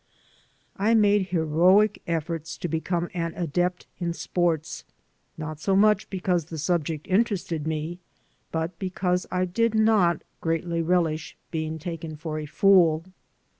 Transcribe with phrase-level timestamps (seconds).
[0.77, 4.83] I made heroic efforts to become an adept in sports,
[5.37, 7.99] not so much because the subject interested me,
[8.51, 13.05] but because I did not greatly relish being taken for a fool.